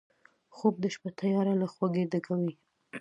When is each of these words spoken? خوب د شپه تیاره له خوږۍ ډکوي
خوب 0.55 0.75
د 0.83 0.85
شپه 0.93 1.09
تیاره 1.19 1.53
له 1.61 1.67
خوږۍ 1.73 2.03
ډکوي 2.11 2.53